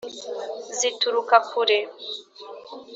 [0.77, 1.77] zituruka kure